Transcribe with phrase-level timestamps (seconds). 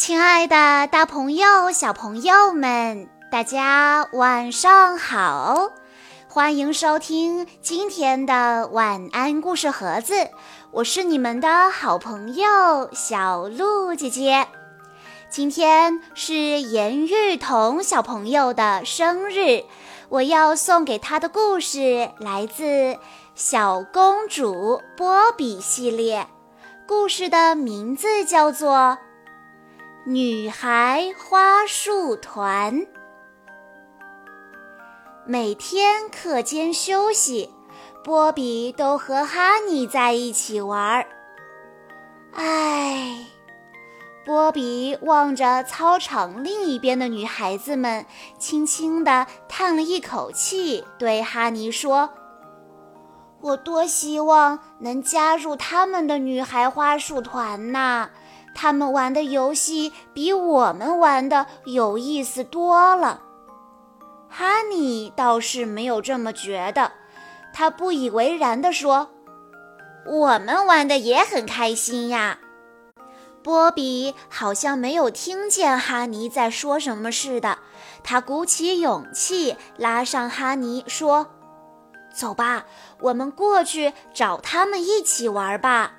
[0.00, 5.72] 亲爱的，大朋友、小朋友们，大家晚上好！
[6.26, 10.14] 欢迎收听今天的晚安故事盒子，
[10.70, 14.48] 我是你们的好朋友小鹿姐姐。
[15.28, 19.64] 今天是严玉彤小朋友的生日，
[20.08, 22.64] 我要送给他的故事来自
[23.34, 26.26] 《小公主波比》系列，
[26.88, 28.96] 故事的名字叫做。
[30.06, 32.86] 女孩花束团。
[35.26, 37.50] 每天课间休息，
[38.02, 41.06] 波比都和哈尼在一起玩儿。
[42.32, 43.26] 唉，
[44.24, 48.06] 波比望着操场另一边的女孩子们，
[48.38, 52.08] 轻轻地叹了一口气，对哈尼说
[53.42, 58.08] ：“我多希望能加入他们的女孩花束团呐！”
[58.54, 63.22] 他们玩的游戏比我们玩的有意思多了。
[64.28, 66.92] 哈尼倒是没有这么觉得，
[67.52, 69.10] 他不以为然地说
[70.06, 72.38] ：“我们玩的也很开心呀。”
[73.42, 77.58] 波比好像没有听见哈尼在说什么似的，
[78.04, 81.28] 他鼓起勇气拉上哈尼说
[82.14, 82.66] ：“走吧，
[83.00, 85.94] 我们过去找他们一起玩吧。”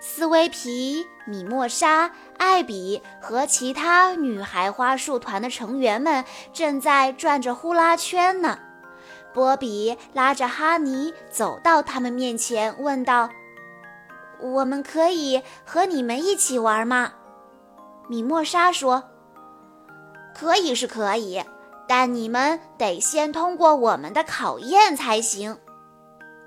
[0.00, 8.58] 斯威皮、米莫莎、艾比和其他女孩花束团的成员们正在转着呼啦圈呢。
[9.34, 13.28] 波比拉着哈尼走到他们面前，问道
[14.40, 17.12] ：“我们可以和你们一起玩吗？”
[18.08, 19.04] 米莫莎说
[20.34, 21.44] ：“可以是可以，
[21.86, 25.58] 但你们得先通过我们的考验才行。”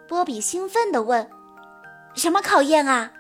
[0.07, 1.29] 波比兴奋地问
[2.15, 3.11] ：“什么考验啊？”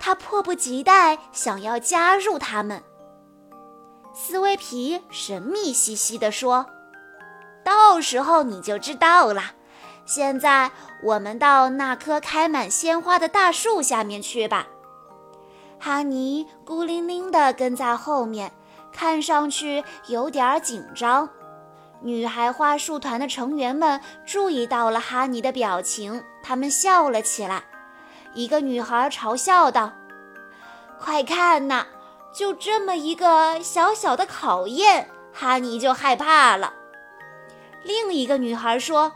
[0.00, 2.82] 他迫不及待想要加入他们。
[4.12, 6.66] 斯威皮神秘兮兮地说
[7.62, 9.42] ：“到时候你就知道了。
[10.04, 10.72] 现在
[11.04, 14.66] 我们到那棵开满鲜花的大树下面去吧。”
[15.78, 18.52] 哈尼孤零零地跟在后面，
[18.92, 21.28] 看上去有点紧张。
[22.02, 27.62] 女孩花束团的成员们注意到了哈尼的表情，他们笑了起来。
[28.34, 29.92] 一个女孩嘲笑道
[31.00, 31.86] ：“快看呐，
[32.32, 36.74] 就这么一个小小的考验，哈尼就害怕了。”
[37.82, 39.12] 另一个女孩说：“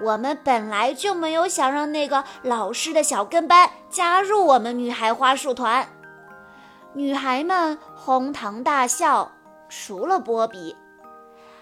[0.00, 5.88] 我们本来就没有想让那个老师的小跟班加入我们女孩花束团。”
[6.94, 9.32] 女孩们哄堂大笑，
[9.68, 10.76] 除了波比。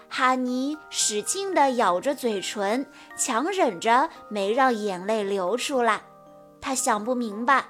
[0.09, 2.85] 哈尼使劲地咬着嘴唇，
[3.15, 6.01] 强忍着没让眼泪流出来。
[6.59, 7.63] 他想不明白，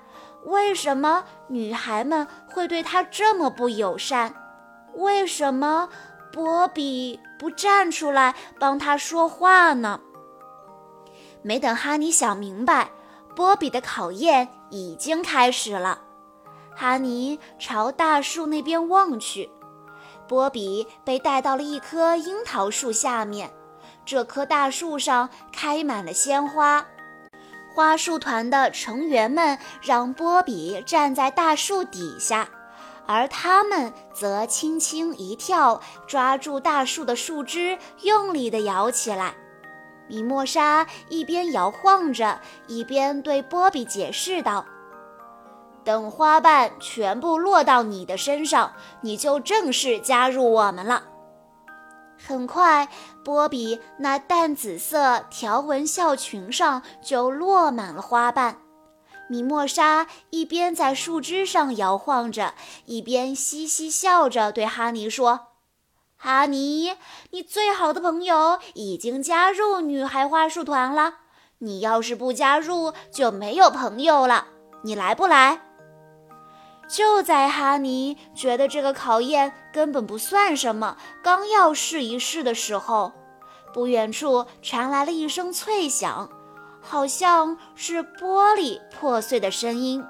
[0.45, 4.33] 为什么女孩们会对他这么不友善？
[4.95, 5.87] 为什么
[6.33, 9.99] 波比不站出来帮他说话呢？
[11.41, 12.89] 没等哈尼想明白，
[13.35, 16.01] 波比的考验已经开始了。
[16.75, 19.49] 哈尼朝大树那边望去，
[20.27, 23.51] 波比被带到了一棵樱桃树下面。
[24.05, 26.85] 这棵大树上开满了鲜花。
[27.73, 32.49] 花束团的成员们让波比站在大树底下，
[33.07, 39.33] 而他们则轻轻一跳，抓住大树的树枝，用力地摇起来。
[40.07, 44.65] 米莫莎一边摇晃着，一边对波比解释道
[45.85, 51.03] ：“等花瓣全部落到你的身上，你就正式加入我们了。”
[52.25, 52.87] 很快，
[53.23, 58.57] 波比那淡紫色条纹校裙上就落满了花瓣。
[59.27, 62.53] 米莫莎一边在树枝上摇晃着，
[62.85, 65.47] 一边嘻嘻笑着对哈尼说
[66.17, 66.95] ：“哈尼，
[67.31, 71.15] 你最好的朋友已经加入女孩花束团了。
[71.59, 74.47] 你要是不加入，就没有朋友了。
[74.83, 75.61] 你来不来？”
[76.89, 83.11] 就在哈尼觉得这个考验根本不算什么，刚要试一试的时候，
[83.73, 86.29] 不远处传来了一声脆响，
[86.81, 90.03] 好像是玻璃破碎的声音。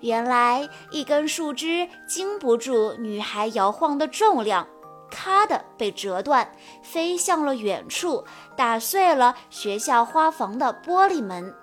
[0.00, 4.68] 原来一根树枝经不住女孩摇晃的重量，
[5.10, 6.52] 咔的被折断，
[6.82, 8.24] 飞向了远处，
[8.56, 11.54] 打碎了学校花房的玻璃门。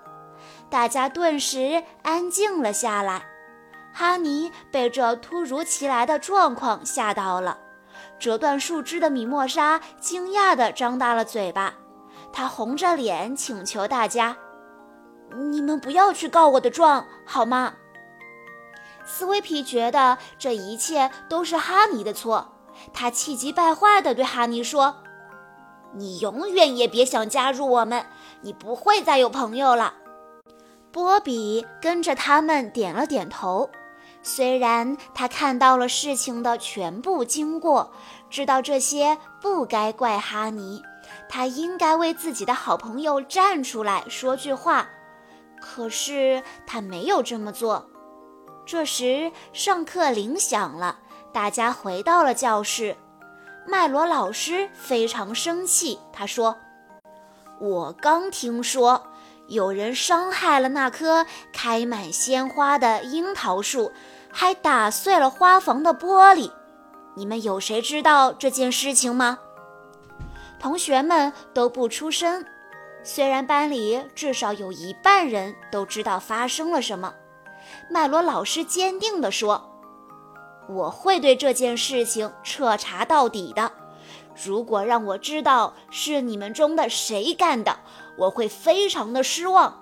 [0.68, 3.33] 大家顿时安静了下来。
[3.96, 7.56] 哈尼被这突如其来的状况吓到了，
[8.18, 11.74] 折断树枝的米莫莎惊讶地张大了嘴巴，
[12.32, 14.36] 她红着脸请求大家
[15.52, 17.74] ：“你们不要去告我的状，好吗？”
[19.06, 22.52] 斯威皮觉得这一切都是哈尼的错，
[22.92, 24.96] 他气急败坏地对哈尼说
[25.94, 28.04] ：“你永远也别想加入我们，
[28.40, 29.94] 你不会再有朋友了。”
[30.90, 33.68] 波比跟着他们点了点头，
[34.24, 37.92] 虽然他看到了事情的全部经过，
[38.30, 40.82] 知道这些不该怪哈尼，
[41.28, 44.88] 他应该为自己的好朋友站出来说句话，
[45.60, 47.88] 可是他没有这么做。
[48.64, 50.98] 这时，上课铃响了，
[51.30, 52.96] 大家回到了教室。
[53.66, 56.56] 麦罗老师非常生气，他说
[57.60, 59.06] ：“我刚听说
[59.46, 63.92] 有人伤害了那棵开满鲜花的樱桃树，
[64.30, 66.50] 还打碎了花房的玻璃。
[67.14, 69.38] 你们有谁知道这件事情吗？”
[70.58, 72.44] 同学们都不出声，
[73.02, 77.12] 虽然班里至少有一半人都知道发生了什么。
[77.90, 79.78] 麦罗老师坚定地说
[80.68, 83.70] ：“我会对这件事情彻查到底的。
[84.42, 87.78] 如果让我知道是你们中的谁干的，
[88.16, 89.80] 我会非常的失望。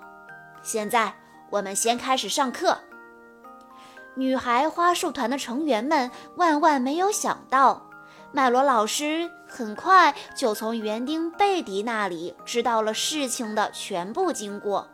[0.61, 1.15] 现在，
[1.49, 2.77] 我们先开始上课。”
[4.15, 7.89] 女孩花束团的成员们万万没有想到，
[8.31, 14.87] 麦罗老师很快就从园丁贝迪那里知道了事情的全部经过。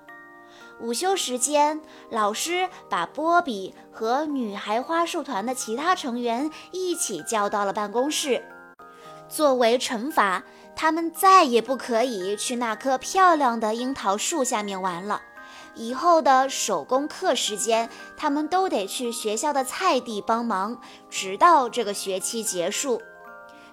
[0.80, 8.42] 午休时间，老师把波比和女孩花束团的其他成员一起叫到了办公室。
[9.30, 10.44] 作为惩罚，
[10.76, 15.22] 他们再也不可以去那棵漂亮的樱桃树下面玩了。
[15.76, 23.02] 以后的手工课时间，他们都得去学校的菜地帮忙，直到这个学期结束。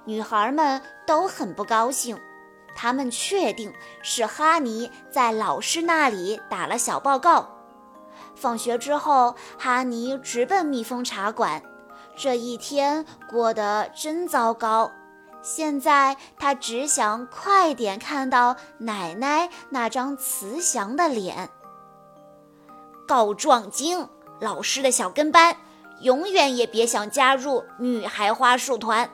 [0.04, 2.16] 女孩们都很不高兴。
[2.76, 3.72] 他们确定
[4.02, 7.48] 是哈尼在老师那里打了小报告。
[8.34, 11.62] 放学之后，哈尼直奔蜜蜂茶馆。
[12.14, 14.92] 这一天过得真糟糕。
[15.46, 21.48] 现在他只想快点看到奶奶那张慈祥的脸。
[23.06, 24.08] 告状精，
[24.40, 25.56] 老师的小跟班，
[26.00, 29.08] 永远也别想加入女孩花束团。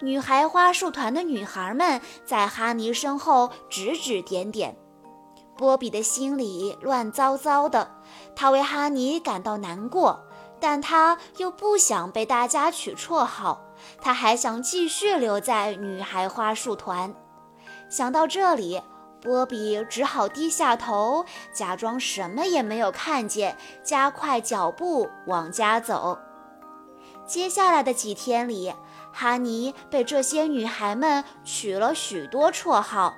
[0.00, 4.76] 女孩花束团的女孩们在哈尼身后指指点点，
[5.56, 7.90] 波比的心里乱糟糟的。
[8.36, 10.24] 他为哈尼感到难过，
[10.60, 13.60] 但他又不想被大家取绰号，
[14.00, 17.14] 他还想继续留在女孩花束团。
[17.88, 18.82] 想到这里，
[19.20, 26.18] 波比只好低下头，假装什么也没有看见，加快脚步往家走。
[27.26, 28.72] 接下来的几天里，
[29.12, 33.14] 哈尼被这些女孩们取了许多绰号，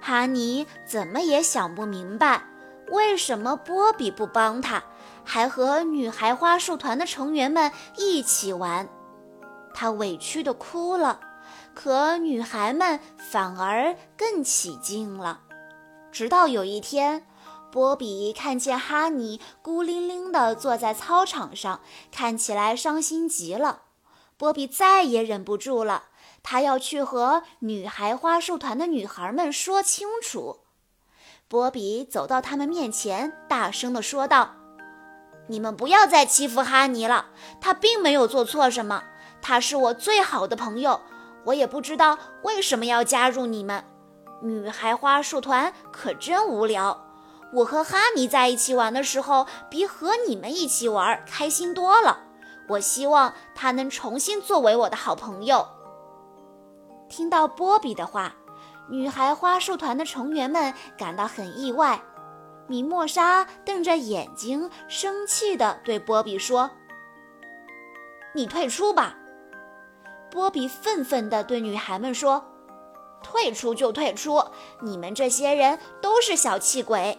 [0.00, 2.42] 哈尼怎么也想不明白，
[2.90, 4.82] 为什么波比不帮他，
[5.24, 8.88] 还和女孩花束团的成员们一起玩。
[9.74, 11.20] 他委屈地哭了，
[11.74, 15.40] 可女孩们反而更起劲了。
[16.10, 17.26] 直到有一天，
[17.70, 21.80] 波比看见哈尼孤零零地坐在操场上，
[22.10, 23.82] 看起来伤心极了。
[24.36, 26.04] 波比再也忍不住了，
[26.42, 30.60] 他要去和女孩花束团的女孩们说清楚。
[31.48, 34.54] 波比走到他们面前，大声地说道
[35.48, 37.26] ：“你们不要再欺负哈尼了，
[37.60, 39.02] 他并没有做错什么，
[39.40, 41.00] 他是我最好的朋友。
[41.44, 43.84] 我也不知道为什么要加入你们。
[44.42, 47.06] 女孩花束团可真无聊，
[47.54, 52.24] 我和哈尼在一起玩的时候，比和你们一起玩开心多了。”
[52.68, 55.66] 我希望他能重新作为我的好朋友。
[57.08, 58.34] 听到波比的话，
[58.90, 62.02] 女孩花束团的成员们感到很意外。
[62.66, 66.70] 米莫莎瞪着眼睛，生气地对波比说
[68.36, 69.16] ：“你退出吧。”
[70.38, 72.44] 波比愤愤地对女孩们说
[73.24, 74.40] ：“退出就退出，
[74.80, 77.18] 你们这些人都是小气鬼。”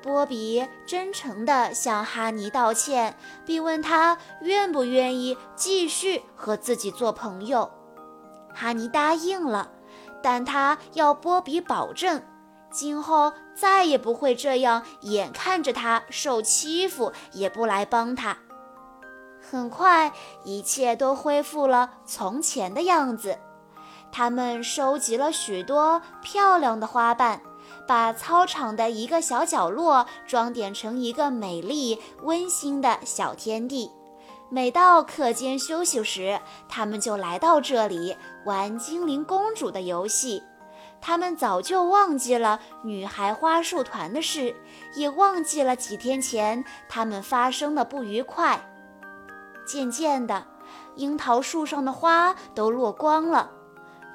[0.00, 7.68] 波比真诚地向哈尼道歉，并问他愿不愿意继续和自己做朋友。
[8.54, 9.72] 哈尼答应了，
[10.22, 12.22] 但他要波比保证，
[12.70, 18.38] 今后再也不会这样眼看着他受欺负也不来帮他。
[19.50, 20.12] 很快，
[20.44, 23.38] 一切都恢复了从前的样子。
[24.12, 27.40] 他们收集了许多漂亮的花瓣。
[27.86, 33.90] 把操场的一个小角落装点成一个美丽温馨的小天地。
[34.50, 36.38] 每到课间休息时，
[36.68, 40.42] 他们就来到这里玩精灵公主的游戏。
[41.00, 44.54] 他们早就忘记了女孩花束团的事，
[44.94, 48.67] 也忘记了几天前他们发生的不愉快。
[49.68, 50.46] 渐渐的，
[50.96, 53.50] 樱桃树上的花都落光了，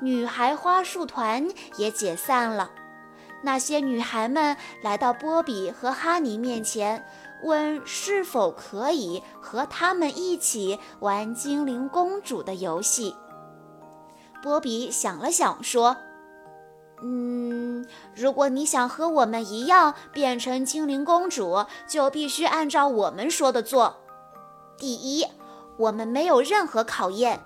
[0.01, 2.72] 女孩花束团也解散了。
[3.43, 7.05] 那些女孩们来到波比和哈尼面前，
[7.43, 13.15] 问是否可以和他们一起玩精灵公主的游戏。
[14.41, 15.98] 波比想了想，说
[17.03, 23.98] ：“嗯，如果你想和我们一样变成精灵公主，就必须按照我们说的做。
[24.77, 25.25] 第一，
[25.77, 27.37] 我们没有任何考验；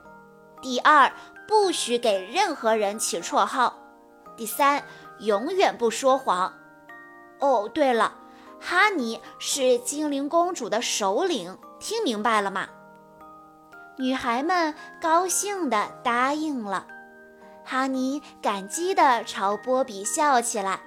[0.61, 1.11] 第二，
[1.47, 3.73] 不许给任何人起绰号；
[4.35, 4.83] 第三。”
[5.19, 6.53] 永远不说谎。
[7.39, 8.13] 哦，对了，
[8.61, 12.67] 哈尼是精灵公主的首领，听明白了吗？
[13.97, 16.85] 女孩们高兴地答应了。
[17.65, 20.81] 哈尼感激地朝波比笑起来。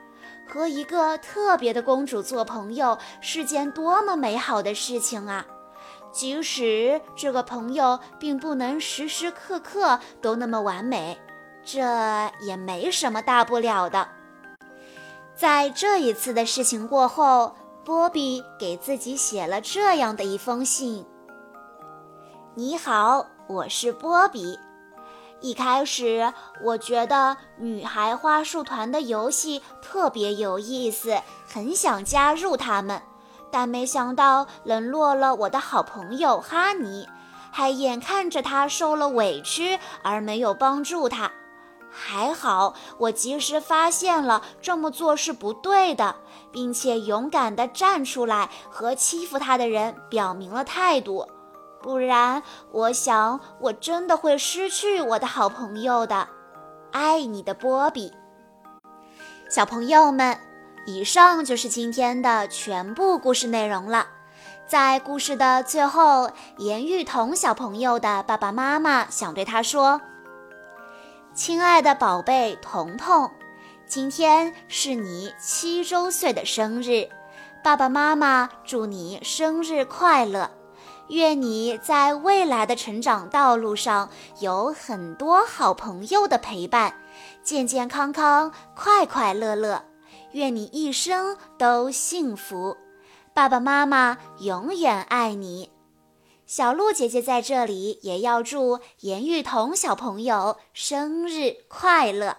[0.49, 5.45] 和一个特别的公主做朋友是件多么美好的事情啊！
[6.13, 11.19] 即使这个朋友并不能时时刻刻都那么完美，
[11.65, 11.81] 这
[12.41, 14.09] 也没什么大不了的。
[15.35, 21.07] 在这一次的事情过后，波比给自己写了这样的一封信
[22.55, 24.59] ：“你好，我是波比。
[25.41, 33.01] 一开始我觉得女孩花束团的游戏特别有意思，很想加入他们，
[33.51, 37.09] 但没想到冷落了我的好朋友哈尼，
[37.51, 41.31] 还眼看着他受了委屈而没有帮助他。”
[41.93, 46.15] 还好，我及时发现了这么做是不对的，
[46.53, 51.27] 并且勇敢地站出来和欺负他的人表明了态度。
[51.83, 56.29] 不然，我想我真的会失去我的好朋友的。
[56.93, 58.13] 爱你的波比。
[59.49, 60.39] 小朋友们，
[60.87, 64.07] 以上就是今天的全部故事内容了。
[64.67, 70.01] 在故事的最后，严玉彤小朋友的爸爸妈妈想对他说。
[71.35, 73.31] 亲爱的宝贝彤彤，
[73.87, 77.09] 今天是你七周岁的生日，
[77.63, 80.51] 爸爸妈妈祝你生日快乐！
[81.09, 84.09] 愿你在未来的成长道路上
[84.39, 86.95] 有很多好朋友的陪伴，
[87.43, 89.85] 健健康康，快快乐乐。
[90.33, 92.77] 愿你一生都幸福，
[93.35, 95.71] 爸爸妈妈永远爱你。
[96.47, 102.39] 小鹿姐姐在这里也要祝严玉彤小朋友生日快乐。